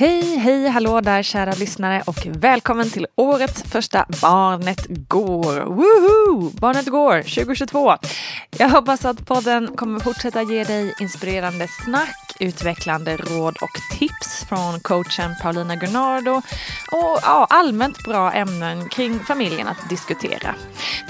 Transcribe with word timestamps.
Hej, 0.00 0.36
hej, 0.36 0.68
hallå 0.68 1.00
där 1.00 1.22
kära 1.22 1.52
lyssnare 1.52 2.02
och 2.06 2.26
välkommen 2.26 2.90
till 2.90 3.06
årets 3.16 3.62
första 3.62 4.06
Barnet 4.22 4.86
Går. 5.08 5.60
Woohoo! 5.60 6.50
Barnet 6.60 6.86
Går 6.86 7.22
2022. 7.22 7.94
Jag 8.50 8.68
hoppas 8.68 9.04
att 9.04 9.26
podden 9.26 9.76
kommer 9.76 10.00
fortsätta 10.00 10.42
ge 10.42 10.64
dig 10.64 10.94
inspirerande 11.00 11.68
snack, 11.84 12.36
utvecklande 12.40 13.16
råd 13.16 13.56
och 13.60 13.98
tips 13.98 14.44
från 14.48 14.80
coachen 14.80 15.34
Paulina 15.42 15.76
Gunnardo 15.76 16.32
och 16.92 17.18
ja, 17.22 17.46
allmänt 17.50 18.04
bra 18.04 18.32
ämnen 18.32 18.88
kring 18.88 19.18
familjen 19.18 19.68
att 19.68 19.88
diskutera. 19.88 20.54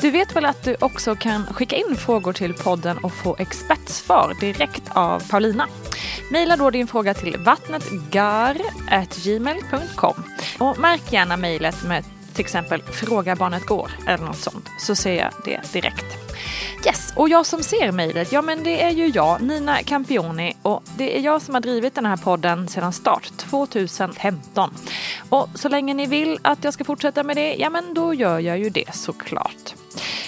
Du 0.01 0.11
vet 0.11 0.37
väl 0.37 0.45
att 0.47 0.65
du 0.65 0.77
också 0.81 1.17
kan 1.17 1.47
skicka 1.47 1.77
in 1.77 1.97
frågor 1.97 2.33
till 2.33 2.55
podden 2.55 2.99
och 2.99 3.13
få 3.13 3.37
expertsvar 3.39 4.37
direkt 4.41 4.83
av 4.89 5.31
Paulina. 5.31 5.67
Maila 6.31 6.57
då 6.57 6.71
din 6.71 6.87
fråga 6.87 7.15
till 7.15 7.37
vattnetgar.gmail.com 7.37 10.25
och 10.59 10.79
märk 10.79 11.13
gärna 11.13 11.37
mejlet 11.37 11.85
med 11.85 12.05
till 12.35 12.45
exempel 12.45 12.83
fråga 12.83 13.37
barnet 13.37 13.67
går 13.67 13.91
eller 14.07 14.25
något 14.25 14.39
sånt 14.39 14.69
så 14.79 14.95
ser 14.95 15.15
jag 15.15 15.31
det 15.45 15.61
direkt. 15.73 16.07
Yes, 16.87 17.13
och 17.17 17.29
jag 17.29 17.47
som 17.47 17.63
ser 17.63 17.93
mejlet, 17.93 18.33
ja 18.33 18.43
men 18.43 18.65
det 18.65 18.83
är 18.83 18.91
ju 18.91 19.07
jag, 19.07 19.43
Nina 19.43 19.83
Campioni 19.83 20.57
och 20.63 20.83
det 20.97 21.19
är 21.19 21.21
jag 21.21 21.43
som 21.43 21.55
har 21.55 21.61
drivit 21.61 21.95
den 21.95 22.07
här 22.07 22.17
podden 22.17 22.69
sedan 22.69 22.93
start 22.93 23.33
2015. 23.37 24.75
Och 25.29 25.49
så 25.55 25.69
länge 25.69 25.95
ni 25.95 26.07
vill 26.07 26.39
att 26.43 26.65
jag 26.65 26.75
ska 26.75 26.85
fortsätta 26.85 27.23
med 27.23 27.37
det, 27.37 27.55
ja 27.55 27.71
men 27.71 27.95
då 27.95 28.15
gör 28.15 28.39
jag 28.39 28.59
ju 28.59 28.71
det 28.71 28.95
såklart. 28.95 29.75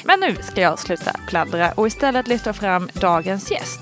Men 0.05 0.21
nu 0.21 0.37
ska 0.43 0.61
jag 0.61 0.79
sluta 0.79 1.13
pladdra 1.27 1.73
och 1.73 1.87
istället 1.87 2.29
lyfta 2.29 2.53
fram 2.53 2.91
dagens 2.95 3.51
gäst. 3.51 3.81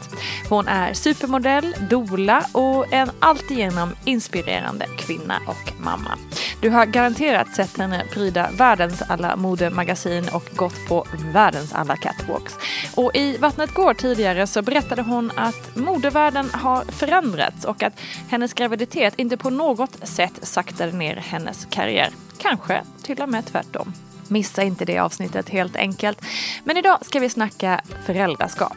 Hon 0.51 0.69
är 0.69 0.95
supermodell, 0.95 1.77
dola 1.91 2.47
och 2.53 2.93
en 2.93 3.11
alltigenom 3.19 3.95
inspirerande 4.05 4.87
kvinna 4.99 5.41
och 5.47 5.73
mamma. 5.81 6.19
Du 6.63 6.71
har 6.71 6.87
garanterat 6.87 7.55
sett 7.55 7.79
henne 7.79 8.05
pryda 8.13 8.51
världens 8.53 9.03
alla 9.03 9.37
modemagasin 9.37 10.29
och 10.33 10.45
gått 10.57 10.89
på 10.89 11.07
världens 11.33 11.73
alla 11.73 11.97
catwalks. 11.97 12.57
Och 12.95 13.17
i 13.17 13.37
Vattnet 13.37 13.75
går 13.75 13.95
tidigare 13.95 14.47
så 14.47 14.63
berättade 14.63 15.03
hon 15.03 15.31
att 15.37 15.77
modevärlden 15.77 16.51
har 16.53 16.85
förändrats 16.85 17.65
och 17.65 17.83
att 17.83 18.01
hennes 18.29 18.55
graviditet 18.55 19.15
inte 19.17 19.37
på 19.37 19.51
något 19.51 20.09
sätt 20.09 20.39
saktade 20.43 20.93
ner 20.93 21.17
hennes 21.17 21.67
karriär. 21.71 22.11
Kanske 22.39 22.83
till 23.03 23.23
och 23.23 23.29
med 23.29 23.47
tvärtom. 23.47 23.93
Missa 24.31 24.63
inte 24.63 24.85
det 24.85 24.99
avsnittet 24.99 25.49
helt 25.49 25.77
enkelt. 25.77 26.21
Men 26.65 26.77
idag 26.77 26.99
ska 27.07 27.21
vi 27.21 27.29
snacka 27.29 27.81
föräldraskap. 28.07 28.77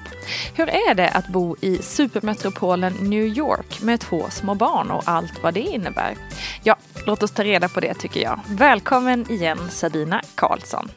Hur 0.55 0.69
är 0.69 0.93
det 0.93 1.09
att 1.09 1.27
bo 1.27 1.55
i 1.61 1.77
supermetropolen 1.77 2.93
New 2.93 3.25
York 3.25 3.81
med 3.81 3.99
två 3.99 4.29
små 4.29 4.55
barn 4.55 4.91
och 4.91 5.03
allt 5.05 5.43
vad 5.43 5.53
det 5.53 5.61
innebär? 5.61 6.15
Ja, 6.63 6.75
låt 7.05 7.23
oss 7.23 7.31
ta 7.31 7.43
reda 7.43 7.69
på 7.69 7.79
det 7.79 7.93
tycker 7.93 8.21
jag. 8.21 8.39
Välkommen 8.47 9.31
igen 9.31 9.69
Sabina 9.69 10.21
Karlsson. 10.35 10.89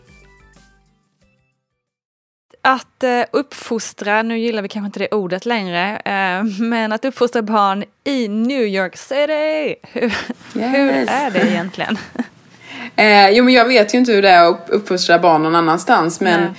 Att 2.62 3.02
eh, 3.02 3.22
uppfostra, 3.32 4.22
nu 4.22 4.38
gillar 4.38 4.62
vi 4.62 4.68
kanske 4.68 4.86
inte 4.86 4.98
det 4.98 5.08
ordet 5.14 5.46
längre, 5.46 5.96
eh, 5.96 6.44
men 6.44 6.92
att 6.92 7.04
uppfostra 7.04 7.42
barn 7.42 7.84
i 8.04 8.28
New 8.28 8.62
York 8.62 8.96
City, 8.96 9.76
hur, 9.82 10.02
yes. 10.04 10.14
hur 10.54 10.90
är 11.08 11.30
det 11.30 11.50
egentligen? 11.50 11.98
Eh, 12.96 13.30
jo 13.30 13.44
men 13.44 13.54
jag 13.54 13.64
vet 13.64 13.94
ju 13.94 13.98
inte 13.98 14.12
hur 14.12 14.22
det 14.22 14.30
är 14.30 14.48
att 14.48 14.66
uppfostra 14.68 15.18
barn 15.18 15.42
någon 15.42 15.54
annanstans 15.54 16.20
men 16.20 16.40
Nej. 16.40 16.50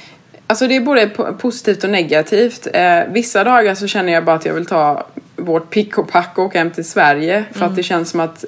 Alltså 0.49 0.67
det 0.67 0.75
är 0.75 0.81
både 0.81 1.07
positivt 1.39 1.83
och 1.83 1.89
negativt. 1.89 2.67
Eh, 2.73 2.99
vissa 3.09 3.43
dagar 3.43 3.75
så 3.75 3.87
känner 3.87 4.13
jag 4.13 4.25
bara 4.25 4.35
att 4.35 4.45
jag 4.45 4.53
vill 4.53 4.65
ta 4.65 5.07
vårt 5.35 5.69
pick 5.69 5.97
och 5.97 6.11
pack 6.11 6.37
och 6.37 6.43
åka 6.43 6.57
hem 6.57 6.71
till 6.71 6.85
Sverige. 6.85 7.45
För 7.51 7.59
mm. 7.59 7.69
att 7.69 7.75
det 7.75 7.83
känns 7.83 8.09
som 8.09 8.19
att 8.19 8.45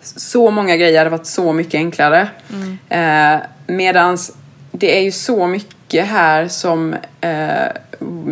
så 0.00 0.50
många 0.50 0.76
grejer 0.76 0.98
hade 0.98 1.10
varit 1.10 1.26
så 1.26 1.52
mycket 1.52 1.74
enklare. 1.74 2.28
Mm. 2.52 3.34
Eh, 3.34 3.40
medans 3.66 4.32
det 4.72 4.98
är 4.98 5.02
ju 5.02 5.12
så 5.12 5.46
mycket 5.46 6.06
här 6.06 6.48
som 6.48 6.94
eh, 7.20 7.66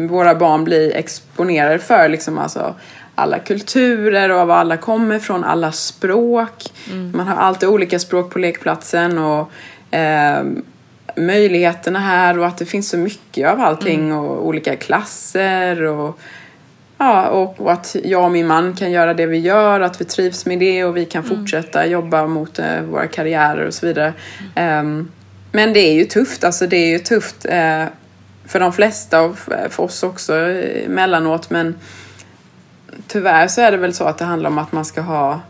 våra 0.09 0.35
barn 0.35 0.65
blir 0.65 0.97
exponerade 0.97 1.79
för. 1.79 2.09
Liksom 2.09 2.39
alltså, 2.39 2.75
alla 3.19 3.39
kulturer 3.39 4.31
och 4.31 4.47
var 4.47 4.57
alla 4.57 4.77
kommer 4.77 5.19
från, 5.19 5.45
alla 5.45 5.73
språk. 5.73 6.73
Mm. 6.93 7.13
Man 7.15 7.27
har 7.27 7.37
alltid 7.37 7.69
olika 7.69 7.99
språk 7.99 8.33
på 8.33 8.39
lekplatsen 8.39 9.19
och 9.19 9.51
eh, 9.95 10.45
möjligheterna 11.17 11.99
här 11.99 12.39
och 12.39 12.47
att 12.47 12.59
det 12.59 12.67
finns 12.67 12.89
så 12.89 12.99
mycket 12.99 13.49
av 13.49 13.61
allting 13.61 14.05
mm. 14.05 14.19
och 14.19 14.47
olika 14.47 14.77
klasser 14.77 15.83
och 15.83 16.21
Ja, 16.99 17.29
och, 17.29 17.61
och, 17.61 17.73
att 17.73 17.97
jag 18.05 18.25
och 18.25 18.31
min 18.31 18.47
man 18.47 18.75
kan 18.75 18.91
göra 18.91 19.15
det 19.15 19.27
vi 19.27 19.39
gör, 19.39 19.81
att 19.81 20.01
vi 20.01 20.05
trivs 20.05 20.47
med 20.47 20.59
det 20.59 20.85
och 20.85 20.97
vi 20.97 21.05
kan 21.05 21.25
mm. 21.25 21.37
fortsätta 21.37 21.87
jobba 21.87 22.27
mot 22.27 22.59
uh, 22.59 22.83
våra 22.91 23.07
karriärer 23.07 23.67
och 23.67 23.75
så 23.75 23.87
vidare. 23.87 24.13
Um, 24.57 25.11
men 25.53 25.73
det 25.73 25.81
är 25.81 25.95
ju 25.95 26.05
tufft, 26.05 26.45
alltså 26.45 26.67
det 26.67 26.77
är 26.77 26.89
ju 26.89 26.99
tufft 26.99 27.47
uh, 27.47 27.87
för 28.47 28.61
de 28.61 28.73
flesta 28.73 29.23
och 29.23 29.39
för 29.39 29.81
oss 29.81 30.03
också 30.03 30.35
emellanåt 30.35 31.51
men 31.51 31.75
tyvärr 33.07 33.49
så 33.49 33.61
är 33.61 33.71
det 33.71 33.77
väl 33.77 33.95
så 33.95 34.05
att 34.05 34.19
det 34.19 34.25
handlar 34.25 34.51
om 34.51 34.59
att 34.59 34.73
man 34.73 34.85
ska 34.85 35.01
ha 35.01 35.41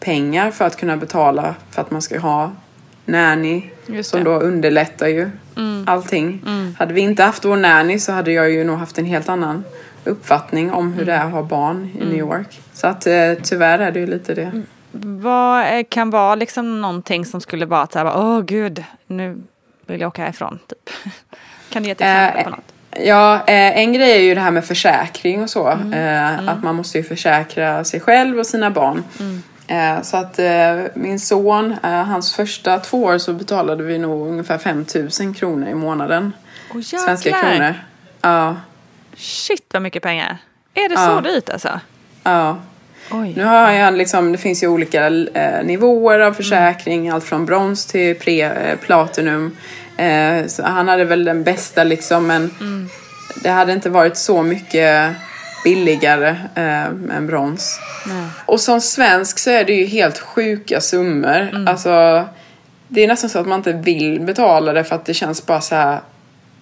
pengar 0.00 0.50
för 0.50 0.64
att 0.64 0.76
kunna 0.76 0.96
betala 0.96 1.54
för 1.70 1.82
att 1.82 1.90
man 1.90 2.02
ska 2.02 2.18
ha 2.18 2.52
nanny 3.04 3.62
som 4.02 4.24
då 4.24 4.30
underlättar 4.30 5.06
ju 5.06 5.30
mm. 5.56 5.84
allting. 5.86 6.42
Mm. 6.46 6.74
Hade 6.78 6.94
vi 6.94 7.00
inte 7.00 7.22
haft 7.22 7.44
vår 7.44 7.56
nanny 7.56 7.98
så 7.98 8.12
hade 8.12 8.32
jag 8.32 8.50
ju 8.50 8.64
nog 8.64 8.78
haft 8.78 8.98
en 8.98 9.04
helt 9.04 9.28
annan 9.28 9.64
uppfattning 10.04 10.72
om 10.72 10.92
hur 10.92 11.04
det 11.04 11.12
är 11.12 11.24
att 11.24 11.32
ha 11.32 11.42
barn 11.42 11.90
i 11.94 11.98
New 11.98 12.06
mm. 12.06 12.18
York. 12.18 12.60
Så 12.72 12.86
att 12.86 13.06
eh, 13.06 13.32
tyvärr 13.42 13.78
är 13.78 13.92
det 13.92 14.00
ju 14.00 14.06
lite 14.06 14.34
det. 14.34 14.42
Mm. 14.42 14.66
Vad 15.22 15.90
kan 15.90 16.10
vara 16.10 16.34
liksom 16.34 16.80
någonting 16.80 17.24
som 17.24 17.40
skulle 17.40 17.66
vara 17.66 17.82
att 17.82 17.92
säga, 17.92 18.18
åh 18.18 18.40
gud, 18.40 18.84
nu 19.06 19.42
vill 19.86 20.00
jag 20.00 20.08
åka 20.08 20.22
härifrån. 20.22 20.58
Typ. 20.66 20.90
Kan 21.70 21.82
du 21.82 21.86
ge 21.86 21.92
ett 21.92 22.00
exempel 22.00 22.38
äh, 22.38 22.44
på 22.44 22.50
något? 22.50 22.72
Ja, 23.00 23.34
eh, 23.34 23.78
en 23.78 23.92
grej 23.92 24.12
är 24.12 24.22
ju 24.22 24.34
det 24.34 24.40
här 24.40 24.50
med 24.50 24.64
försäkring 24.64 25.42
och 25.42 25.50
så. 25.50 25.68
Mm. 25.68 25.92
Eh, 25.92 26.34
mm. 26.34 26.48
Att 26.48 26.62
man 26.62 26.74
måste 26.74 26.98
ju 26.98 27.04
försäkra 27.04 27.84
sig 27.84 28.00
själv 28.00 28.38
och 28.38 28.46
sina 28.46 28.70
barn. 28.70 29.04
Mm. 29.20 29.42
Eh, 29.68 30.02
så 30.02 30.16
att 30.16 30.38
min 30.94 31.20
son, 31.20 31.76
hans 31.82 32.34
första 32.34 32.78
två 32.78 33.04
år 33.04 33.18
så 33.18 33.32
betalade 33.32 33.84
vi 33.84 33.98
nog 33.98 34.28
ungefär 34.28 34.58
5000 34.58 35.34
kronor 35.34 35.68
i 35.68 35.74
månaden. 35.74 36.32
Oh, 36.74 36.80
Svenska 36.80 37.30
kronor. 37.30 37.74
Ja. 38.20 38.56
Shit 39.16 39.64
vad 39.72 39.82
mycket 39.82 40.02
pengar. 40.02 40.38
Är 40.74 40.88
det 40.88 40.94
ja. 40.94 41.06
så 41.06 41.20
dyrt 41.20 41.48
alltså? 41.48 41.80
Ja. 42.22 42.58
Oj. 43.10 43.32
Nu 43.36 43.44
har 43.44 43.70
jag 43.70 43.94
liksom, 43.94 44.32
det 44.32 44.38
finns 44.38 44.62
ju 44.62 44.68
olika 44.68 45.06
eh, 45.06 45.64
nivåer 45.64 46.18
av 46.20 46.32
försäkring, 46.32 47.00
mm. 47.00 47.14
allt 47.14 47.24
från 47.24 47.46
brons 47.46 47.86
till 47.86 48.14
pre, 48.18 48.42
eh, 48.42 48.76
platinum. 48.78 49.56
Eh, 49.96 50.64
han 50.64 50.88
hade 50.88 51.04
väl 51.04 51.24
den 51.24 51.42
bästa 51.42 51.84
liksom, 51.84 52.26
men 52.26 52.50
mm. 52.60 52.88
det 53.42 53.50
hade 53.50 53.72
inte 53.72 53.90
varit 53.90 54.16
så 54.16 54.42
mycket 54.42 55.14
billigare 55.64 56.28
eh, 56.54 56.84
än 57.16 57.26
brons. 57.26 57.80
Nej. 58.06 58.26
Och 58.46 58.60
som 58.60 58.80
svensk 58.80 59.38
så 59.38 59.50
är 59.50 59.64
det 59.64 59.72
ju 59.72 59.84
helt 59.84 60.18
sjuka 60.18 60.80
summor. 60.80 61.40
Mm. 61.40 61.68
Alltså, 61.68 62.24
det 62.88 63.04
är 63.04 63.08
nästan 63.08 63.30
så 63.30 63.38
att 63.38 63.46
man 63.46 63.58
inte 63.58 63.72
vill 63.72 64.20
betala 64.20 64.72
det 64.72 64.84
för 64.84 64.96
att 64.96 65.04
det 65.04 65.14
känns 65.14 65.46
bara 65.46 65.60
så 65.60 65.74
här. 65.74 66.00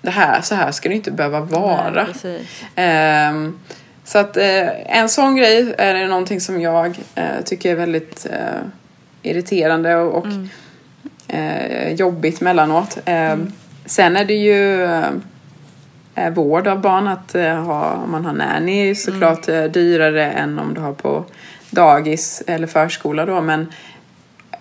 Det 0.03 0.11
här, 0.11 0.41
så 0.41 0.55
här 0.55 0.73
ska 0.73 0.89
det 0.89 0.95
inte 0.95 1.11
behöva 1.11 1.41
vara. 1.41 2.07
Nej, 2.23 2.47
eh, 2.77 3.51
så 4.05 4.19
att 4.19 4.37
eh, 4.37 4.99
en 4.99 5.09
sån 5.09 5.37
grej 5.37 5.75
är 5.79 5.95
det 5.95 6.07
någonting 6.07 6.41
som 6.41 6.61
jag 6.61 6.99
eh, 7.15 7.41
tycker 7.45 7.71
är 7.71 7.75
väldigt 7.75 8.27
eh, 8.31 8.63
irriterande 9.23 9.97
och, 9.97 10.19
och 10.19 10.27
mm. 10.27 10.49
Eh, 11.29 11.93
jobbigt 11.93 12.41
mellanåt. 12.41 12.99
Mm. 13.05 13.53
Sen 13.85 14.17
är 14.17 14.25
det 14.25 14.35
ju 14.35 14.85
eh, 16.15 16.31
vård 16.31 16.67
av 16.67 16.81
barn 16.81 17.09
att 17.09 17.35
eh, 17.35 17.55
ha, 17.55 17.93
om 17.93 18.11
man 18.11 18.25
har 18.25 18.33
nanny 18.33 18.91
är 18.91 18.95
såklart 18.95 19.49
mm. 19.49 19.73
dyrare 19.73 20.33
än 20.33 20.59
om 20.59 20.75
du 20.75 20.81
har 20.81 20.93
på 20.93 21.25
dagis 21.71 22.43
eller 22.47 22.67
förskola 22.67 23.27
då 23.27 23.41
men 23.41 23.73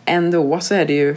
ändå 0.06 0.60
så 0.60 0.75
är 0.75 0.86
det 0.86 0.94
ju 0.94 1.15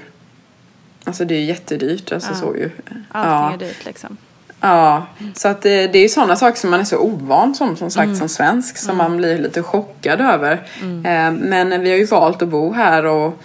Alltså 1.07 1.25
det 1.25 1.35
är 1.35 1.39
ju 1.39 1.45
jättedyrt. 1.45 2.13
Alltså 2.13 2.31
ja. 2.31 2.37
så 2.37 2.57
ju. 2.57 2.71
Allting 3.09 3.33
ja. 3.33 3.53
är 3.53 3.59
dyrt 3.59 3.85
liksom. 3.85 4.17
Ja, 4.61 5.07
mm. 5.21 5.35
så 5.35 5.49
att 5.49 5.63
det, 5.63 5.87
det 5.87 5.99
är 5.99 6.03
ju 6.03 6.09
sådana 6.09 6.37
saker 6.37 6.59
som 6.59 6.71
man 6.71 6.81
är 6.81 6.85
så 6.85 6.99
ovan 6.99 7.55
som, 7.55 7.77
som 7.77 7.91
sagt 7.91 8.05
mm. 8.05 8.17
som 8.17 8.29
svensk 8.29 8.77
som 8.77 8.95
mm. 8.95 9.11
man 9.11 9.17
blir 9.17 9.39
lite 9.39 9.63
chockad 9.63 10.21
över. 10.21 10.63
Mm. 10.83 11.07
Eh, 11.07 11.49
men 11.49 11.83
vi 11.83 11.91
har 11.91 11.97
ju 11.97 12.05
valt 12.05 12.43
att 12.43 12.49
bo 12.49 12.73
här 12.73 13.07
och 13.07 13.43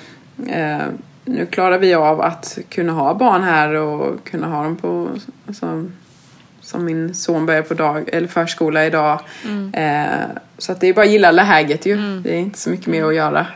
eh, 0.47 0.81
nu 1.25 1.45
klarar 1.45 1.79
vi 1.79 1.93
av 1.93 2.21
att 2.21 2.57
kunna 2.69 2.91
ha 2.91 3.13
barn 3.13 3.43
här 3.43 3.73
och 3.73 4.23
kunna 4.23 4.47
ha 4.47 4.63
dem 4.63 4.75
på 4.75 5.09
alltså, 5.47 5.85
som 6.61 6.85
min 6.85 7.13
son 7.13 7.45
börjar 7.45 7.61
på 7.61 7.73
dag, 7.73 8.09
eller 8.13 8.27
förskola 8.27 8.85
idag. 8.85 9.19
Mm. 9.45 9.73
Eh, 9.73 10.27
så 10.57 10.71
att 10.71 10.81
det 10.81 10.87
är 10.87 10.93
bara 10.93 11.05
att 11.05 11.11
gilla 11.11 11.31
läget 11.31 11.85
ju. 11.85 11.93
Mm. 11.93 12.21
Det 12.23 12.33
är 12.33 12.39
inte 12.39 12.59
så 12.59 12.69
mycket 12.69 12.87
mer 12.87 13.03
att 13.03 13.15
göra. 13.15 13.47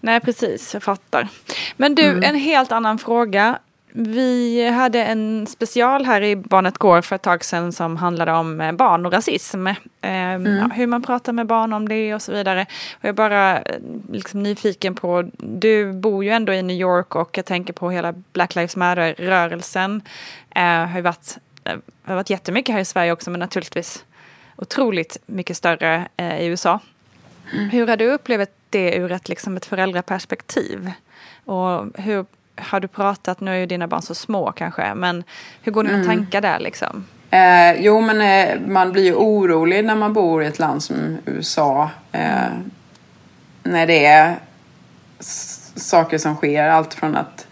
Nej 0.00 0.20
precis, 0.20 0.74
jag 0.74 0.82
fattar. 0.82 1.28
Men 1.76 1.94
du, 1.94 2.02
mm. 2.02 2.22
en 2.22 2.34
helt 2.34 2.72
annan 2.72 2.98
fråga. 2.98 3.58
Vi 4.00 4.68
hade 4.68 5.04
en 5.04 5.46
special 5.46 6.04
här 6.04 6.22
i 6.22 6.36
Barnet 6.36 6.78
Går 6.78 7.02
för 7.02 7.16
ett 7.16 7.22
tag 7.22 7.44
sedan 7.44 7.72
som 7.72 7.96
handlade 7.96 8.32
om 8.32 8.60
eh, 8.60 8.72
barn 8.72 9.06
och 9.06 9.12
rasism. 9.12 9.66
Eh, 9.66 9.76
mm. 10.00 10.56
ja, 10.56 10.66
hur 10.74 10.86
man 10.86 11.02
pratar 11.02 11.32
med 11.32 11.46
barn 11.46 11.72
om 11.72 11.88
det 11.88 12.14
och 12.14 12.22
så 12.22 12.32
vidare. 12.32 12.66
Och 12.92 13.04
jag 13.04 13.08
är 13.08 13.12
bara 13.12 13.58
eh, 13.58 13.78
liksom 14.12 14.42
nyfiken 14.42 14.94
på, 14.94 15.30
du 15.38 15.92
bor 15.92 16.24
ju 16.24 16.30
ändå 16.30 16.52
i 16.52 16.62
New 16.62 16.76
York 16.76 17.16
och 17.16 17.38
jag 17.38 17.44
tänker 17.44 17.72
på 17.72 17.90
hela 17.90 18.12
Black 18.32 18.54
Lives 18.54 18.76
Matter-rörelsen. 18.76 20.02
Eh, 20.50 20.62
har 20.62 21.00
varit, 21.00 21.38
eh, 21.64 21.76
har 22.02 22.14
varit 22.14 22.30
jättemycket 22.30 22.72
här 22.72 22.80
i 22.80 22.84
Sverige 22.84 23.12
också 23.12 23.30
men 23.30 23.40
naturligtvis 23.40 24.04
otroligt 24.56 25.16
mycket 25.26 25.56
större 25.56 26.08
eh, 26.16 26.40
i 26.40 26.46
USA. 26.46 26.80
Mm. 27.52 27.68
Hur 27.68 27.86
har 27.86 27.96
du 27.96 28.10
upplevt 28.10 28.50
det 28.70 28.96
ur 28.96 29.12
ett, 29.12 29.28
liksom 29.28 29.56
ett 29.56 29.66
föräldraperspektiv? 29.66 30.92
Och 31.44 31.86
hur 31.94 32.24
har 32.60 32.80
du 32.80 32.88
pratat, 32.88 33.40
nu 33.40 33.50
är 33.50 33.56
ju 33.56 33.66
dina 33.66 33.86
barn 33.86 34.02
så 34.02 34.14
små 34.14 34.52
kanske, 34.52 34.94
men 34.94 35.24
hur 35.62 35.72
går 35.72 35.82
dina 35.82 35.94
mm. 35.94 36.06
tankar 36.06 36.40
där 36.40 36.58
liksom? 36.58 37.04
Eh, 37.30 37.80
jo, 37.80 38.00
men 38.00 38.20
eh, 38.20 38.60
man 38.66 38.92
blir 38.92 39.04
ju 39.04 39.14
orolig 39.14 39.84
när 39.84 39.94
man 39.94 40.12
bor 40.12 40.42
i 40.42 40.46
ett 40.46 40.58
land 40.58 40.82
som 40.82 41.18
USA. 41.26 41.90
Eh, 42.12 42.48
när 43.62 43.86
det 43.86 44.04
är 44.04 44.36
saker 45.74 46.18
som 46.18 46.36
sker, 46.36 46.68
allt 46.68 46.94
från 46.94 47.16
att 47.16 47.46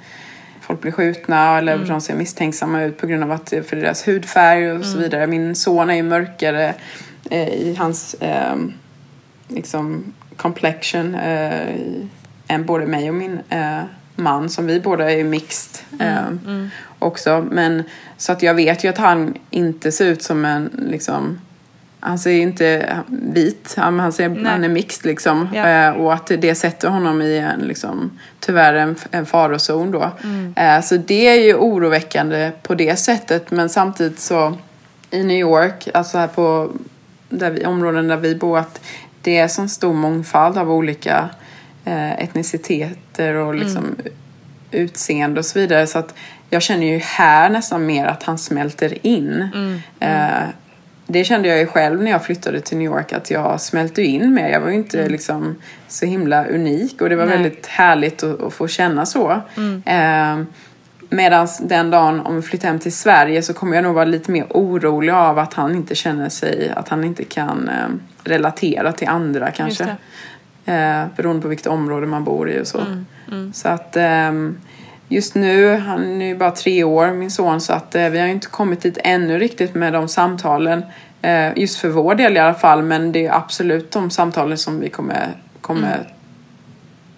folk 0.60 0.80
blir 0.80 0.92
skjutna 0.92 1.58
eller 1.58 1.74
mm. 1.74 1.88
de 1.88 2.00
ser 2.00 2.14
misstänksamma 2.14 2.82
ut 2.82 2.98
på 2.98 3.06
grund 3.06 3.22
av 3.22 3.32
att 3.32 3.48
för 3.48 3.76
deras 3.76 4.08
hudfärg 4.08 4.70
och 4.70 4.76
mm. 4.76 4.84
så 4.84 4.98
vidare. 4.98 5.26
Min 5.26 5.54
son 5.54 5.90
är 5.90 5.94
ju 5.94 6.02
mörkare 6.02 6.74
eh, 7.30 7.48
i 7.48 7.76
hans 7.78 8.14
eh, 8.14 8.56
liksom 9.48 10.12
complexion 10.36 11.14
eh, 11.14 11.74
än 12.48 12.66
både 12.66 12.86
mig 12.86 13.08
och 13.08 13.14
min 13.14 13.40
eh, 13.48 13.80
man 14.16 14.50
som 14.50 14.66
vi 14.66 14.80
båda 14.80 15.12
är 15.12 15.24
mixed 15.24 15.82
mm, 15.92 16.12
eh, 16.12 16.26
mm. 16.26 16.70
också. 16.98 17.46
Men, 17.50 17.82
så 18.16 18.32
att 18.32 18.42
jag 18.42 18.54
vet 18.54 18.84
ju 18.84 18.88
att 18.88 18.98
han 18.98 19.34
inte 19.50 19.92
ser 19.92 20.06
ut 20.06 20.22
som 20.22 20.44
en 20.44 20.70
liksom 20.90 21.38
han 22.00 22.18
ser 22.18 22.30
inte 22.30 22.96
vit, 23.06 23.74
han, 23.76 24.12
ser, 24.12 24.44
han 24.44 24.64
är 24.64 24.68
mixed 24.68 25.06
liksom. 25.06 25.48
Ja. 25.54 25.68
Eh, 25.68 25.90
och 25.90 26.14
att 26.14 26.26
det 26.26 26.54
sätter 26.54 26.88
honom 26.88 27.22
i 27.22 27.38
en, 27.38 27.60
liksom, 27.60 28.18
tyvärr 28.40 28.74
en, 28.74 28.96
en 29.10 29.26
farozon 29.26 29.90
då. 29.90 30.10
Mm. 30.24 30.54
Eh, 30.56 30.82
så 30.82 30.96
det 30.96 31.28
är 31.28 31.34
ju 31.34 31.54
oroväckande 31.54 32.50
på 32.62 32.74
det 32.74 32.96
sättet. 32.96 33.50
Men 33.50 33.68
samtidigt 33.68 34.20
så 34.20 34.58
i 35.10 35.22
New 35.22 35.36
York, 35.36 35.88
alltså 35.94 36.18
här 36.18 36.26
på 36.26 36.70
där 37.28 37.50
vi, 37.50 37.66
områden 37.66 38.08
där 38.08 38.16
vi 38.16 38.34
bor, 38.34 38.58
att 38.58 38.80
det 39.22 39.38
är 39.38 39.48
så 39.48 39.68
stor 39.68 39.92
mångfald 39.92 40.58
av 40.58 40.70
olika 40.70 41.28
eh, 41.86 42.12
etniciteter 42.12 43.34
och 43.34 43.54
liksom 43.54 43.84
mm. 43.84 44.12
utseende 44.70 45.38
och 45.38 45.46
så 45.46 45.58
vidare. 45.58 45.86
Så 45.86 45.98
att 45.98 46.14
jag 46.50 46.62
känner 46.62 46.86
ju 46.86 46.98
här 46.98 47.48
nästan 47.48 47.86
mer 47.86 48.06
att 48.06 48.22
han 48.22 48.38
smälter 48.38 49.06
in. 49.06 49.48
Mm. 49.54 49.80
Eh, 50.00 50.48
det 51.06 51.24
kände 51.24 51.48
jag 51.48 51.58
ju 51.58 51.66
själv 51.66 52.02
när 52.02 52.10
jag 52.10 52.24
flyttade 52.24 52.60
till 52.60 52.78
New 52.78 52.86
York 52.86 53.12
att 53.12 53.30
jag 53.30 53.60
smälte 53.60 54.02
in 54.02 54.34
mer. 54.34 54.48
Jag 54.48 54.60
var 54.60 54.68
ju 54.68 54.74
inte 54.74 54.98
mm. 54.98 55.12
liksom 55.12 55.56
så 55.88 56.06
himla 56.06 56.46
unik 56.46 57.00
och 57.00 57.08
det 57.08 57.16
var 57.16 57.26
Nej. 57.26 57.36
väldigt 57.36 57.66
härligt 57.66 58.22
att, 58.22 58.42
att, 58.42 58.54
få 58.54 58.68
känna 58.68 59.06
så. 59.06 59.42
Mm. 59.56 59.82
Eh, 59.86 60.46
Medan 61.08 61.48
den 61.60 61.90
dagen 61.90 62.20
om 62.20 62.36
vi 62.36 62.42
flyttar 62.42 62.68
hem 62.68 62.78
till 62.78 62.92
Sverige 62.92 63.42
så 63.42 63.54
kommer 63.54 63.76
jag 63.76 63.82
nog 63.82 63.94
vara 63.94 64.04
lite 64.04 64.30
mer 64.30 64.46
orolig 64.50 65.12
av 65.12 65.38
att 65.38 65.54
han 65.54 65.74
inte 65.74 65.94
känner 65.94 66.28
sig, 66.28 66.72
att 66.76 66.88
han 66.88 67.04
inte 67.04 67.24
kan 67.24 67.68
eh, 67.68 67.88
relatera 68.24 68.92
till 68.92 69.08
andra 69.08 69.50
kanske. 69.50 69.96
Eh, 70.66 71.06
beroende 71.16 71.42
på 71.42 71.48
vilket 71.48 71.66
område 71.66 72.06
man 72.06 72.24
bor 72.24 72.50
i 72.50 72.60
och 72.62 72.66
så. 72.66 72.78
Mm, 72.78 73.06
mm. 73.32 73.52
Så 73.52 73.68
att 73.68 73.96
eh, 73.96 74.32
just 75.08 75.34
nu, 75.34 75.76
han 75.76 76.22
är 76.22 76.26
ju 76.26 76.36
bara 76.36 76.50
tre 76.50 76.84
år 76.84 77.12
min 77.12 77.30
son 77.30 77.60
så 77.60 77.72
att 77.72 77.94
eh, 77.94 78.08
vi 78.08 78.18
har 78.18 78.26
inte 78.26 78.46
kommit 78.46 78.80
dit 78.80 78.98
ännu 79.04 79.38
riktigt 79.38 79.74
med 79.74 79.92
de 79.92 80.08
samtalen. 80.08 80.84
Eh, 81.22 81.58
just 81.58 81.78
för 81.78 81.88
vår 81.88 82.14
del 82.14 82.36
i 82.36 82.38
alla 82.38 82.54
fall 82.54 82.82
men 82.82 83.12
det 83.12 83.26
är 83.26 83.32
absolut 83.32 83.90
de 83.90 84.10
samtalen 84.10 84.58
som 84.58 84.80
vi 84.80 84.88
kommer, 84.88 85.28
kommer 85.60 85.94
mm. 85.94 86.06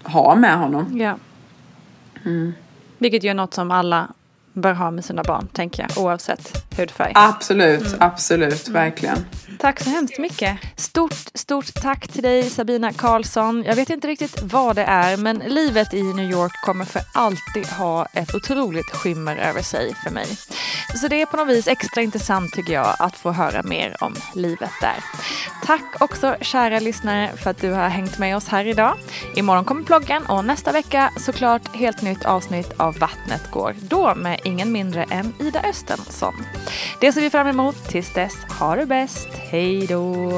ha 0.03 0.35
med 0.35 0.59
honom. 0.59 0.99
Ja. 0.99 1.17
Mm. 2.25 2.53
Vilket 2.99 3.25
ju 3.25 3.29
är 3.29 3.35
något 3.35 3.55
som 3.55 3.71
alla 3.71 4.09
bör 4.61 4.73
ha 4.73 4.91
med 4.91 5.05
sina 5.05 5.23
barn, 5.23 5.49
tänker 5.53 5.83
jag, 5.83 6.05
oavsett 6.05 6.65
hudfärg. 6.77 7.13
Absolut, 7.15 7.87
mm. 7.87 7.99
absolut, 8.01 8.69
verkligen. 8.69 9.25
Tack 9.59 9.81
så 9.81 9.91
hemskt 9.91 10.19
mycket. 10.19 10.59
Stort, 10.77 11.15
stort 11.35 11.75
tack 11.75 12.09
till 12.09 12.23
dig 12.23 12.51
Sabina 12.51 12.93
Karlsson. 12.93 13.65
Jag 13.67 13.77
vet 13.77 13.91
inte 13.91 14.09
riktigt 14.09 14.43
vad 14.43 14.77
det 14.77 14.85
är, 14.85 15.17
men 15.17 15.39
livet 15.39 15.95
i 15.95 16.03
New 16.03 16.31
York 16.31 16.53
kommer 16.65 16.85
för 16.85 17.03
alltid 17.15 17.67
ha 17.67 18.07
ett 18.07 18.35
otroligt 18.35 18.91
skimmer 18.91 19.37
över 19.37 19.63
sig 19.63 19.95
för 20.05 20.11
mig. 20.11 20.27
Så 20.97 21.09
det 21.09 21.23
är 21.23 21.27
på 21.27 21.37
något 21.37 21.49
vis 21.49 21.69
extra 21.69 22.03
intressant 22.03 22.53
tycker 22.53 22.73
jag 22.73 22.97
att 22.99 23.17
få 23.17 23.33
höra 23.33 23.63
mer 23.63 23.97
om 24.01 24.15
livet 24.35 24.71
där. 24.81 24.97
Tack 25.69 26.03
också 26.03 26.37
kära 26.41 26.79
lyssnare 26.79 27.37
för 27.37 27.51
att 27.51 27.61
du 27.61 27.71
har 27.71 27.89
hängt 27.89 28.19
med 28.19 28.37
oss 28.37 28.49
här 28.49 28.67
idag. 28.67 28.99
Imorgon 29.37 29.65
kommer 29.65 29.83
bloggen 29.83 30.27
och 30.27 30.45
nästa 30.45 30.73
vecka 30.73 31.13
såklart 31.17 31.77
helt 31.77 32.03
nytt 32.03 32.25
avsnitt 32.25 32.73
av 32.77 32.99
Vattnet 32.99 33.51
går. 33.51 33.75
Då 33.81 34.15
med 34.15 34.41
ingen 34.45 34.73
mindre 34.73 35.03
än 35.03 35.35
Ida 35.39 35.63
Östensson. 35.63 36.35
Det 37.01 37.13
ser 37.13 37.21
vi 37.21 37.31
fram 37.31 37.47
emot. 37.47 37.89
Tills 37.89 38.15
dess, 38.15 38.35
ha 38.61 38.77
det 38.77 38.87
bäst. 38.87 39.29
Hej 39.51 39.87
då! 39.87 40.33